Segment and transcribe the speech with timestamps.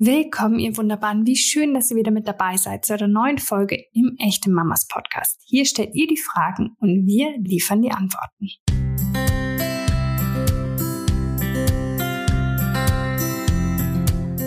[0.00, 1.26] Willkommen, ihr Wunderbaren.
[1.26, 4.86] Wie schön, dass ihr wieder mit dabei seid zu einer neuen Folge im Echte Mamas
[4.86, 5.40] Podcast.
[5.44, 8.46] Hier stellt ihr die Fragen und wir liefern die Antworten.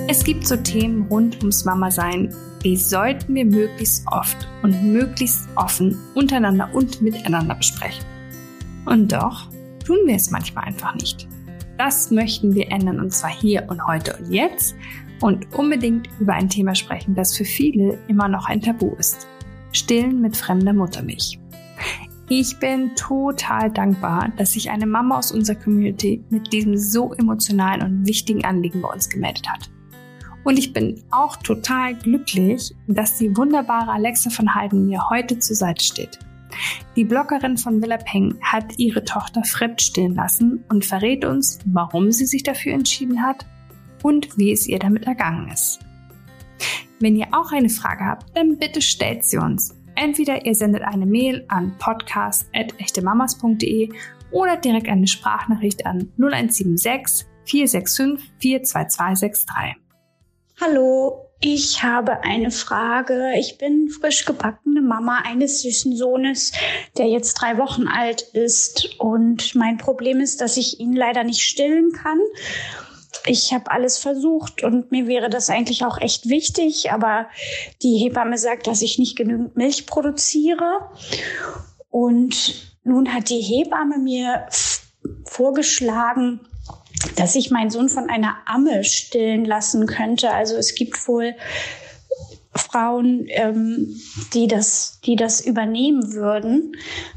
[0.08, 2.33] Es gibt so Themen rund ums Mama-Sein,
[2.63, 8.06] die sollten wir möglichst oft und möglichst offen untereinander und miteinander besprechen.
[8.86, 9.49] Und doch
[9.86, 11.28] tun wir es manchmal einfach nicht.
[11.78, 14.76] Das möchten wir ändern und zwar hier und heute und jetzt
[15.22, 19.27] und unbedingt über ein Thema sprechen, das für viele immer noch ein Tabu ist.
[19.71, 21.39] Stillen mit fremder Muttermilch.
[22.27, 27.81] Ich bin total dankbar, dass sich eine Mama aus unserer Community mit diesem so emotionalen
[27.81, 29.70] und wichtigen Anliegen bei uns gemeldet hat.
[30.44, 35.55] Und ich bin auch total glücklich, dass die wunderbare Alexa von Heiden mir heute zur
[35.55, 36.19] Seite steht.
[36.95, 42.11] Die Bloggerin von Villa Peng hat ihre Tochter Fred stillen lassen und verrät uns, warum
[42.11, 43.45] sie sich dafür entschieden hat
[44.03, 45.79] und wie es ihr damit ergangen ist.
[46.99, 49.75] Wenn ihr auch eine Frage habt, dann bitte stellt sie uns.
[49.95, 53.89] Entweder ihr sendet eine Mail an podcast.echtemamas.de
[54.31, 59.75] oder direkt eine Sprachnachricht an 0176 465 42263.
[60.61, 63.31] Hallo, ich habe eine Frage.
[63.39, 66.52] Ich bin frisch gebackene Mama eines süßen Sohnes,
[66.97, 68.95] der jetzt drei Wochen alt ist.
[68.99, 72.19] Und mein Problem ist, dass ich ihn leider nicht stillen kann
[73.26, 77.28] ich habe alles versucht und mir wäre das eigentlich auch echt wichtig, aber
[77.81, 80.90] die Hebamme sagt, dass ich nicht genügend Milch produziere.
[81.89, 84.48] Und nun hat die Hebamme mir
[85.26, 86.39] vorgeschlagen,
[87.16, 90.32] dass ich meinen Sohn von einer Amme stillen lassen könnte.
[90.32, 91.36] Also es gibt wohl
[92.54, 94.00] Frauen, ähm,
[94.34, 96.76] die das, die das übernehmen würden.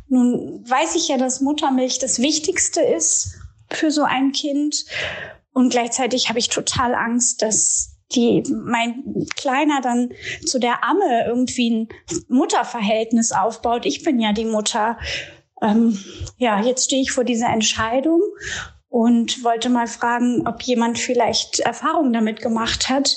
[0.09, 3.35] Nun weiß ich ja, dass Muttermilch das Wichtigste ist
[3.71, 4.85] für so ein Kind.
[5.55, 10.13] Und gleichzeitig habe ich total Angst, dass die mein Kleiner dann
[10.45, 11.89] zu der Amme irgendwie ein
[12.29, 13.87] Mutterverhältnis aufbaut.
[13.87, 14.99] Ich bin ja die Mutter.
[15.63, 15.99] Ähm,
[16.37, 18.21] ja, jetzt stehe ich vor dieser Entscheidung
[18.89, 23.17] und wollte mal fragen, ob jemand vielleicht Erfahrung damit gemacht hat,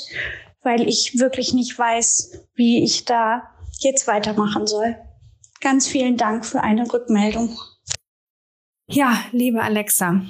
[0.62, 3.44] weil ich wirklich nicht weiß, wie ich da
[3.80, 4.96] jetzt weitermachen soll.
[5.60, 7.58] Ganz vielen Dank für eine Rückmeldung.
[8.88, 10.22] Ja, liebe Alexa,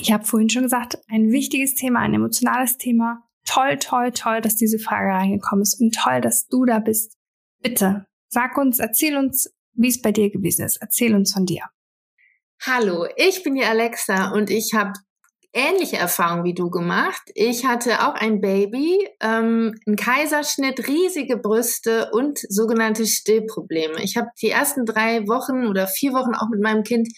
[0.00, 3.22] ich habe vorhin schon gesagt, ein wichtiges Thema, ein emotionales Thema.
[3.46, 7.16] Toll, toll, toll, dass diese Frage reingekommen ist und toll, dass du da bist.
[7.60, 10.78] Bitte, sag uns, erzähl uns, wie es bei dir gewesen ist.
[10.80, 11.64] Erzähl uns von dir.
[12.62, 14.92] Hallo, ich bin die Alexa und ich habe
[15.52, 17.22] ähnliche Erfahrungen wie du gemacht.
[17.34, 24.02] Ich hatte auch ein Baby, ähm, einen Kaiserschnitt, riesige Brüste und sogenannte Stillprobleme.
[24.02, 27.08] Ich habe die ersten drei Wochen oder vier Wochen auch mit meinem Kind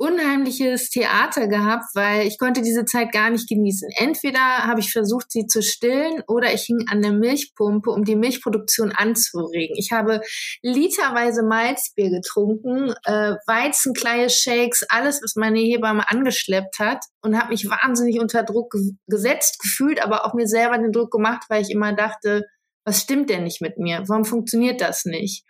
[0.00, 3.90] unheimliches Theater gehabt, weil ich konnte diese Zeit gar nicht genießen.
[3.96, 8.16] Entweder habe ich versucht, sie zu stillen oder ich hing an der Milchpumpe, um die
[8.16, 9.76] Milchproduktion anzuregen.
[9.76, 10.22] Ich habe
[10.62, 17.68] literweise Malzbier getrunken, äh, Weizenkleie Shakes, alles, was meine Hebamme angeschleppt hat und habe mich
[17.68, 21.70] wahnsinnig unter Druck ge gesetzt gefühlt, aber auch mir selber den Druck gemacht, weil ich
[21.70, 22.46] immer dachte,
[22.86, 24.04] was stimmt denn nicht mit mir?
[24.06, 25.44] Warum funktioniert das nicht?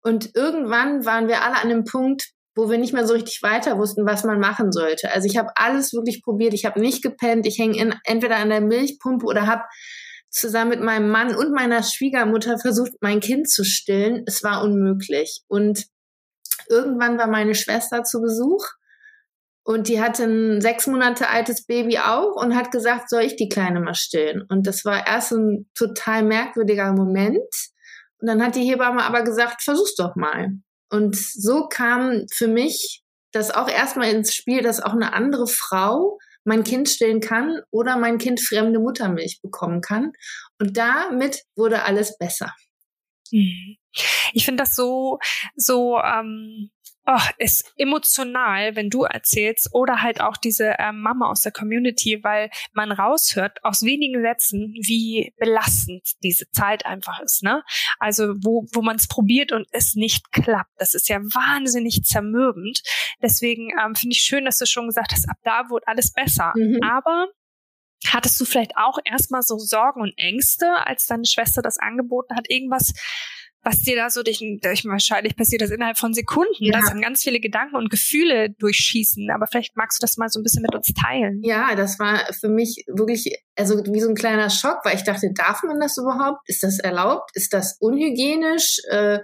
[0.00, 3.78] Und irgendwann waren wir alle an einem Punkt, wo wir nicht mehr so richtig weiter
[3.78, 5.12] wussten, was man machen sollte.
[5.12, 6.54] Also ich habe alles wirklich probiert.
[6.54, 7.46] Ich habe nicht gepennt.
[7.46, 9.62] Ich hänge entweder an der Milchpumpe oder habe
[10.30, 14.24] zusammen mit meinem Mann und meiner Schwiegermutter versucht, mein Kind zu stillen.
[14.26, 15.42] Es war unmöglich.
[15.48, 15.84] Und
[16.68, 18.64] irgendwann war meine Schwester zu Besuch
[19.66, 23.48] und die hatte ein sechs Monate altes Baby auch und hat gesagt, soll ich die
[23.48, 24.42] Kleine mal stillen?
[24.48, 27.52] Und das war erst ein total merkwürdiger Moment.
[28.20, 30.52] Und dann hat die Hebamme aber gesagt, versuch's doch mal.
[30.90, 33.02] Und so kam für mich
[33.32, 37.96] das auch erstmal ins Spiel, dass auch eine andere Frau mein Kind stillen kann oder
[37.96, 40.12] mein Kind fremde Muttermilch bekommen kann.
[40.60, 42.54] Und damit wurde alles besser.
[43.32, 43.76] Mhm.
[44.32, 45.18] Ich finde das so,
[45.56, 46.70] so ähm,
[47.06, 52.22] oh, ist emotional, wenn du erzählst oder halt auch diese äh, Mama aus der Community,
[52.22, 57.62] weil man raushört aus wenigen Sätzen, wie belastend diese Zeit einfach ist, ne?
[57.98, 62.82] Also wo wo man es probiert und es nicht klappt, das ist ja wahnsinnig zermürbend.
[63.22, 66.52] Deswegen ähm, finde ich schön, dass du schon gesagt hast, ab da wird alles besser.
[66.56, 66.80] Mhm.
[66.82, 67.28] Aber
[68.06, 72.48] Hattest du vielleicht auch erstmal so Sorgen und Ängste, als deine Schwester das angeboten hat,
[72.48, 72.92] irgendwas
[73.66, 76.72] was dir da so durch, durch wahrscheinlich passiert das innerhalb von Sekunden, ja.
[76.72, 79.28] dass dann ganz viele Gedanken und Gefühle durchschießen.
[79.34, 81.40] Aber vielleicht magst du das mal so ein bisschen mit uns teilen.
[81.42, 85.32] Ja, das war für mich wirklich, also wie so ein kleiner Schock, weil ich dachte,
[85.34, 86.38] darf man das überhaupt?
[86.46, 87.30] Ist das erlaubt?
[87.34, 88.78] Ist das unhygienisch?
[88.88, 89.18] Äh,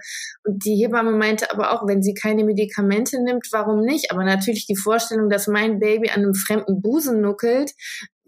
[0.45, 4.11] und die Hebamme meinte aber auch, wenn sie keine Medikamente nimmt, warum nicht?
[4.11, 7.71] Aber natürlich die Vorstellung, dass mein Baby an einem fremden Busen nuckelt,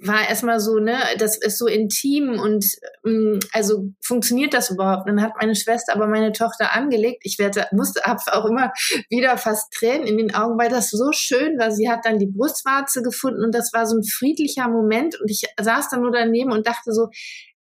[0.06, 2.64] war erstmal so, ne, das ist so intim und
[3.06, 5.08] ähm, also funktioniert das überhaupt?
[5.08, 7.22] Dann hat meine Schwester aber meine Tochter angelegt.
[7.24, 8.72] Ich werde, musste, auch immer
[9.08, 11.70] wieder fast Tränen in den Augen, weil das so schön war.
[11.70, 15.42] Sie hat dann die Brustwarze gefunden und das war so ein friedlicher Moment und ich
[15.60, 17.08] saß dann nur daneben und dachte so,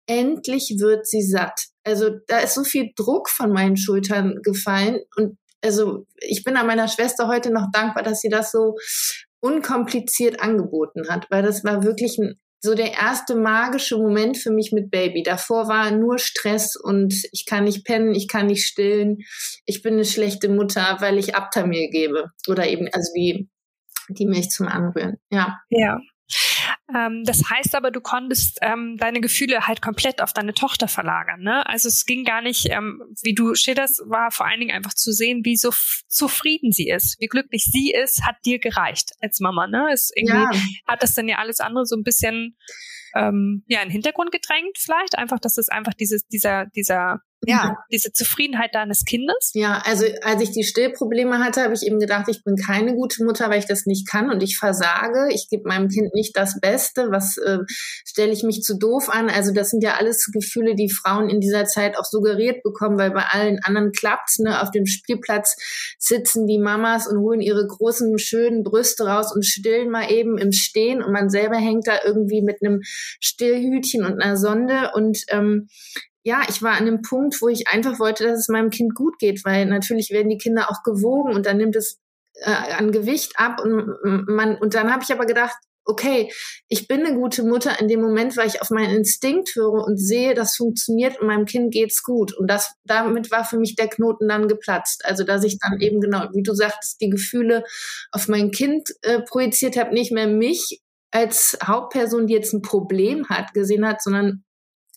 [0.07, 1.67] endlich wird sie satt.
[1.85, 6.67] Also da ist so viel Druck von meinen Schultern gefallen und also ich bin an
[6.67, 8.77] meiner Schwester heute noch dankbar, dass sie das so
[9.43, 14.71] unkompliziert angeboten hat, weil das war wirklich ein, so der erste magische Moment für mich
[14.73, 15.25] mit Baby.
[15.25, 19.19] Davor war nur Stress und ich kann nicht pennen, ich kann nicht stillen,
[19.67, 23.49] ich bin eine schlechte Mutter, weil ich Abtamil gebe oder eben also wie
[24.09, 25.19] die Milch zum Anrühren.
[25.31, 25.59] Ja.
[25.71, 25.99] Ja.
[26.95, 31.41] Ähm, das heißt aber, du konntest ähm, deine Gefühle halt komplett auf deine Tochter verlagern.
[31.41, 31.67] Ne?
[31.67, 35.13] Also es ging gar nicht, ähm, wie du schilderst, war vor allen Dingen einfach zu
[35.13, 35.71] sehen, wie so
[36.09, 39.67] zufrieden sie ist, wie glücklich sie ist, hat dir gereicht als Mama.
[39.67, 39.89] Ne?
[39.93, 40.51] Es irgendwie ja.
[40.87, 42.57] hat das dann ja alles andere so ein bisschen
[43.15, 47.71] ähm, ja in den Hintergrund gedrängt vielleicht einfach, dass es einfach dieses dieser dieser ja,
[47.71, 47.77] mhm.
[47.91, 49.51] diese Zufriedenheit deines Kindes?
[49.55, 53.25] Ja, also als ich die Stillprobleme hatte, habe ich eben gedacht, ich bin keine gute
[53.25, 55.29] Mutter, weil ich das nicht kann und ich versage.
[55.33, 57.11] Ich gebe meinem Kind nicht das Beste.
[57.11, 57.59] Was äh,
[58.05, 59.29] stelle ich mich zu doof an?
[59.29, 63.11] Also das sind ja alles Gefühle, die Frauen in dieser Zeit auch suggeriert bekommen, weil
[63.11, 64.61] bei allen anderen klappt ne?
[64.63, 65.57] Auf dem Spielplatz
[65.99, 70.53] sitzen die Mamas und holen ihre großen, schönen Brüste raus und stillen mal eben im
[70.53, 75.69] Stehen und man selber hängt da irgendwie mit einem Stillhütchen und einer Sonde und ähm,
[76.25, 79.19] ja, ich war an einem Punkt, wo ich einfach wollte, dass es meinem Kind gut
[79.19, 81.99] geht, weil natürlich werden die Kinder auch gewogen und dann nimmt es
[82.35, 86.33] äh, an Gewicht ab und man und dann habe ich aber gedacht, okay,
[86.69, 87.81] ich bin eine gute Mutter.
[87.81, 91.45] In dem Moment, weil ich auf meinen Instinkt höre und sehe, das funktioniert und meinem
[91.45, 92.33] Kind geht's gut.
[92.37, 96.01] Und das damit war für mich der Knoten dann geplatzt, also dass ich dann eben
[96.01, 97.65] genau, wie du sagtest, die Gefühle
[98.13, 100.81] auf mein Kind äh, projiziert habe, nicht mehr mich
[101.11, 104.45] als Hauptperson, die jetzt ein Problem hat, gesehen hat, sondern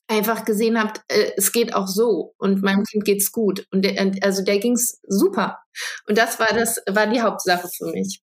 [0.07, 3.65] einfach gesehen habt, äh, es geht auch so und meinem Kind geht's gut.
[3.71, 5.59] Und der, also der ging's super.
[6.07, 8.21] Und das war das, war die Hauptsache für mich.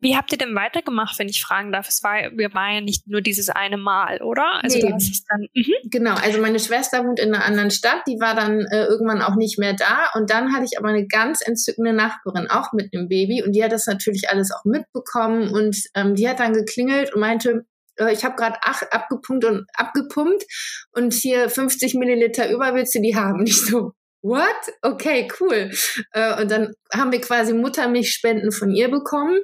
[0.00, 1.88] Wie habt ihr denn weitergemacht, wenn ich fragen darf?
[1.88, 4.62] Es war, wir waren ja nicht nur dieses eine Mal, oder?
[4.62, 4.92] Also nee.
[4.92, 5.46] hast es dann.
[5.54, 5.90] Mhm.
[5.90, 9.36] Genau, also meine Schwester wohnt in einer anderen Stadt, die war dann äh, irgendwann auch
[9.36, 10.08] nicht mehr da.
[10.14, 13.42] Und dann hatte ich aber eine ganz entzückende Nachbarin, auch mit einem Baby.
[13.42, 15.50] Und die hat das natürlich alles auch mitbekommen.
[15.50, 17.66] Und ähm, die hat dann geklingelt und meinte,
[17.96, 20.44] äh, ich habe gerade abgepumpt und abgepumpt
[20.92, 23.42] und hier 50 Milliliter über willst du die haben?
[23.42, 23.92] Nicht so,
[24.22, 24.56] what?
[24.82, 25.70] Okay, cool.
[26.12, 29.38] Äh, und dann haben wir quasi Muttermilchspenden von ihr bekommen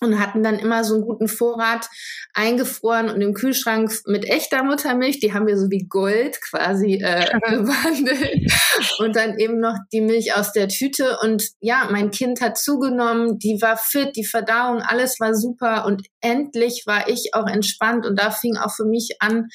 [0.00, 1.88] und hatten dann immer so einen guten Vorrat
[2.32, 7.26] eingefroren und im Kühlschrank mit echter Muttermilch, die haben wir so wie Gold quasi äh,
[7.48, 8.52] gewandelt
[8.98, 11.18] und dann eben noch die Milch aus der Tüte.
[11.22, 15.84] Und ja, mein Kind hat zugenommen, die war fit, die Verdauung, alles war super.
[15.86, 18.06] Und endlich war ich auch entspannt.
[18.06, 19.48] Und da fing auch für mich an,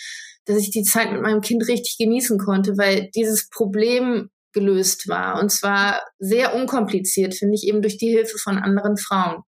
[0.45, 5.39] dass ich die Zeit mit meinem Kind richtig genießen konnte, weil dieses Problem gelöst war.
[5.39, 9.43] Und zwar sehr unkompliziert, finde ich, eben durch die Hilfe von anderen Frauen.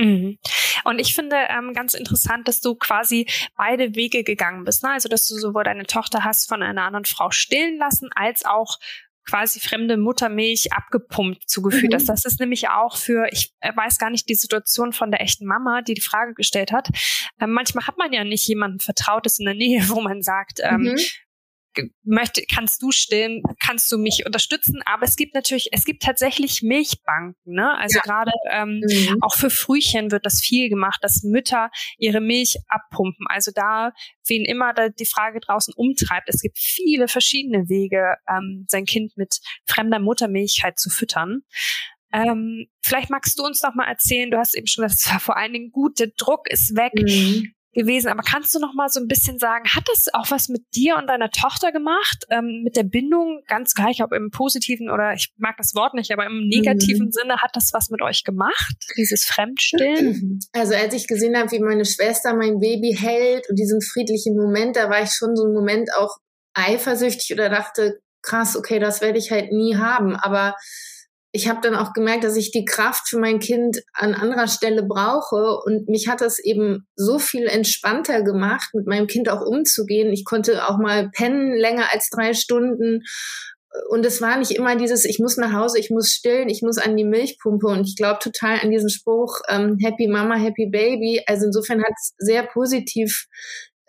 [0.00, 0.38] Mhm.
[0.84, 3.26] Und ich finde ähm, ganz interessant, dass du quasi
[3.56, 4.82] beide Wege gegangen bist.
[4.82, 4.90] Ne?
[4.90, 8.78] Also, dass du sowohl deine Tochter hast von einer anderen Frau stillen lassen, als auch
[9.28, 11.92] quasi fremde Muttermilch abgepumpt zugeführt.
[11.92, 12.06] Mhm.
[12.06, 15.82] Das, ist nämlich auch für, ich weiß gar nicht die Situation von der echten Mama,
[15.82, 16.88] die die Frage gestellt hat.
[17.40, 20.82] Ähm, manchmal hat man ja nicht jemanden Vertrautes in der Nähe, wo man sagt, ähm,
[20.82, 20.98] mhm
[22.02, 24.82] möchte, kannst du stillen, kannst du mich unterstützen.
[24.84, 27.76] Aber es gibt natürlich, es gibt tatsächlich Milchbanken, ne?
[27.78, 28.02] Also ja.
[28.02, 29.18] gerade ähm, mhm.
[29.22, 33.26] auch für Frühchen wird das viel gemacht, dass Mütter ihre Milch abpumpen.
[33.28, 33.92] Also da,
[34.26, 39.16] wen immer da die Frage draußen umtreibt, es gibt viele verschiedene Wege, ähm, sein Kind
[39.16, 41.42] mit fremder Muttermilch halt zu füttern.
[42.12, 45.52] Ähm, vielleicht magst du uns noch mal erzählen, du hast eben schon gesagt, vor allen
[45.52, 46.92] Dingen gut, der Druck ist weg.
[46.94, 48.08] Mhm gewesen.
[48.08, 50.96] Aber kannst du noch mal so ein bisschen sagen, hat das auch was mit dir
[50.96, 52.24] und deiner Tochter gemacht?
[52.30, 56.12] Ähm, mit der Bindung, ganz gleich, ob im positiven oder ich mag das Wort nicht,
[56.12, 57.12] aber im negativen mhm.
[57.12, 58.76] Sinne, hat das was mit euch gemacht?
[58.96, 60.40] Dieses Fremdstillen?
[60.52, 64.76] Also als ich gesehen habe, wie meine Schwester mein Baby hält und diesen friedlichen Moment,
[64.76, 66.16] da war ich schon so ein Moment auch
[66.54, 70.16] eifersüchtig oder dachte, krass, okay, das werde ich halt nie haben.
[70.16, 70.54] Aber
[71.32, 74.82] ich habe dann auch gemerkt, dass ich die Kraft für mein Kind an anderer Stelle
[74.82, 80.12] brauche und mich hat das eben so viel entspannter gemacht, mit meinem Kind auch umzugehen.
[80.12, 83.02] Ich konnte auch mal pennen länger als drei Stunden
[83.88, 86.78] und es war nicht immer dieses, ich muss nach Hause, ich muss stillen, ich muss
[86.78, 91.22] an die Milchpumpe und ich glaube total an diesen Spruch ähm, Happy Mama, Happy Baby.
[91.26, 93.26] Also insofern hat es sehr positiv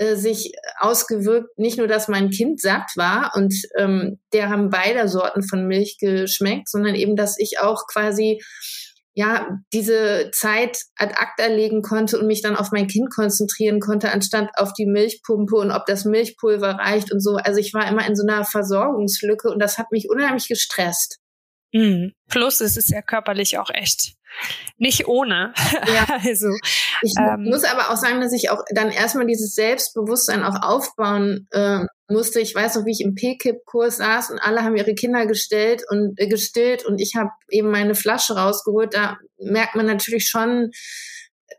[0.01, 5.07] äh, sich ausgewirkt, nicht nur, dass mein Kind satt war und ähm, der haben beide
[5.07, 8.41] Sorten von Milch geschmeckt, sondern eben, dass ich auch quasi
[9.13, 14.11] ja, diese Zeit ad acta legen konnte und mich dann auf mein Kind konzentrieren konnte,
[14.11, 17.35] anstatt auf die Milchpumpe und ob das Milchpulver reicht und so.
[17.35, 21.20] Also ich war immer in so einer Versorgungslücke und das hat mich unheimlich gestresst.
[21.73, 22.13] Mhm.
[22.29, 24.15] Plus es ist ja körperlich auch echt
[24.77, 25.53] nicht ohne.
[25.93, 26.05] Ja.
[26.23, 26.49] also,
[27.01, 31.47] ich ähm, muss aber auch sagen, dass ich auch dann erstmal dieses Selbstbewusstsein auch aufbauen
[31.51, 32.39] äh, musste.
[32.39, 36.19] Ich weiß noch, wie ich im PKIP-Kurs saß und alle haben ihre Kinder gestellt und
[36.19, 38.93] äh, gestillt und ich habe eben meine Flasche rausgeholt.
[38.93, 40.71] Da merkt man natürlich schon,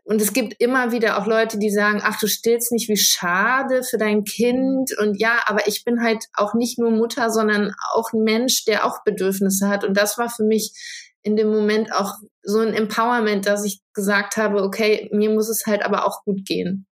[0.03, 3.83] und es gibt immer wieder auch Leute, die sagen, ach, du stillst nicht, wie schade
[3.83, 4.97] für dein Kind.
[4.97, 8.85] Und ja, aber ich bin halt auch nicht nur Mutter, sondern auch ein Mensch, der
[8.85, 9.83] auch Bedürfnisse hat.
[9.83, 10.73] Und das war für mich
[11.21, 15.65] in dem Moment auch so ein Empowerment, dass ich gesagt habe, okay, mir muss es
[15.65, 16.85] halt aber auch gut gehen.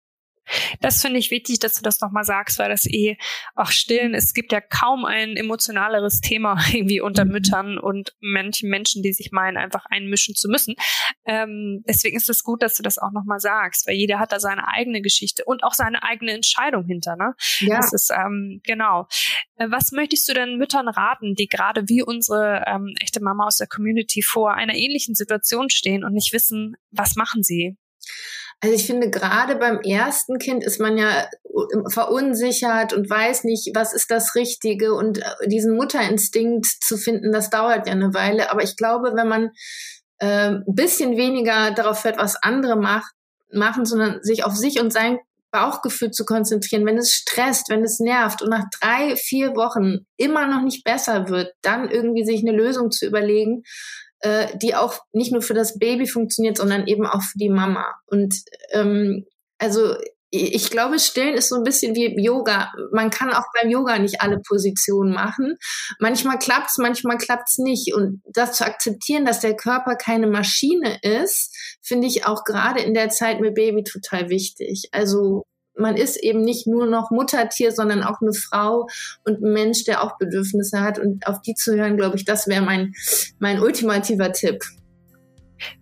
[0.81, 3.17] Das finde ich wichtig, dass du das nochmal sagst, weil das eh
[3.55, 7.33] auch stillen, es gibt ja kaum ein emotionaleres Thema irgendwie unter mhm.
[7.33, 10.75] Müttern und manchen Menschen, die sich meinen, einfach einmischen zu müssen.
[11.26, 14.40] Ähm, deswegen ist es gut, dass du das auch nochmal sagst, weil jeder hat da
[14.40, 17.35] seine eigene Geschichte und auch seine eigene Entscheidung hinter, ne?
[17.61, 17.76] Ja.
[17.76, 19.07] Das ist, ähm, genau.
[19.57, 23.57] Äh, was möchtest du denn Müttern raten, die gerade wie unsere ähm, echte Mama aus
[23.57, 27.76] der Community vor einer ähnlichen Situation stehen und nicht wissen, was machen sie?
[28.61, 31.29] Also ich finde, gerade beim ersten Kind ist man ja
[31.91, 37.50] verunsichert und weiß nicht, was ist das Richtige und äh, diesen Mutterinstinkt zu finden, das
[37.50, 38.50] dauert ja eine Weile.
[38.50, 39.50] Aber ich glaube, wenn man
[40.19, 43.12] äh, ein bisschen weniger darauf hört, was andere macht,
[43.53, 45.19] machen, sondern sich auf sich und sein
[45.50, 50.47] Bauchgefühl zu konzentrieren, wenn es stresst, wenn es nervt und nach drei, vier Wochen immer
[50.47, 53.62] noch nicht besser wird, dann irgendwie sich eine Lösung zu überlegen,
[54.21, 57.95] äh, die auch nicht nur für das Baby funktioniert, sondern eben auch für die Mama.
[58.07, 58.35] Und
[58.73, 59.27] ähm,
[59.59, 59.95] also
[60.31, 62.71] ich glaube, Stillen ist so ein bisschen wie Yoga.
[62.93, 65.57] Man kann auch beim Yoga nicht alle Positionen machen.
[66.01, 67.95] Manchmal klappt's, manchmal klappt's nicht.
[67.95, 72.93] Und das zu akzeptieren, dass der Körper keine Maschine ist, finde ich auch gerade in
[72.93, 74.91] der Zeit mit Baby total wichtig.
[74.93, 75.45] Also
[75.78, 78.87] man ist eben nicht nur noch Muttertier, sondern auch eine Frau
[79.25, 80.99] und ein Mensch, der auch Bedürfnisse hat.
[80.99, 82.92] Und auf die zu hören, glaube ich, das wäre mein,
[83.38, 84.62] mein ultimativer Tipp.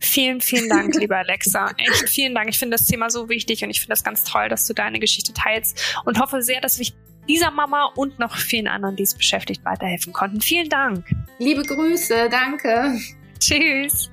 [0.00, 1.70] Vielen, vielen Dank, liebe Alexa.
[1.76, 2.48] Echt vielen Dank.
[2.48, 4.98] Ich finde das Thema so wichtig und ich finde das ganz toll, dass du deine
[4.98, 6.86] Geschichte teilst und hoffe sehr, dass wir
[7.28, 10.40] dieser Mama und noch vielen anderen, die es beschäftigt, weiterhelfen konnten.
[10.40, 11.04] Vielen Dank.
[11.38, 12.98] Liebe Grüße, danke.
[13.40, 14.10] Tschüss.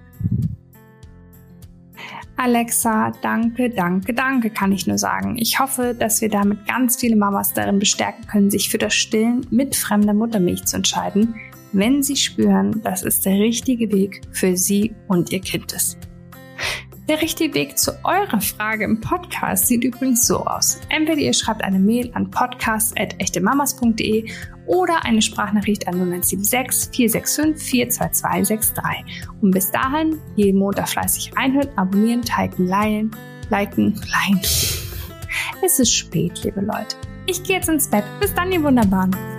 [2.44, 5.38] Alexa, danke, danke, danke, kann ich nur sagen.
[5.38, 9.48] Ich hoffe, dass wir damit ganz viele Mamas darin bestärken können, sich für das Stillen
[9.50, 11.36] mit fremder Muttermilch zu entscheiden,
[11.72, 15.98] wenn sie spüren, dass es der richtige Weg für sie und ihr Kind ist.
[17.08, 20.82] Der richtige Weg zu eurer Frage im Podcast sieht übrigens so aus.
[20.90, 24.30] Entweder ihr schreibt eine Mail an podcast.echtemamas.de
[24.66, 29.28] oder eine Sprachnachricht an 0176 465 42263.
[29.42, 33.12] Und bis dahin jeden Montag fleißig reinhören, abonnieren, teilen, liken,
[33.50, 34.42] liken, liken.
[35.64, 36.96] Es ist spät, liebe Leute.
[37.26, 38.04] Ich gehe jetzt ins Bett.
[38.20, 39.33] Bis dann, ihr Wunderbaren.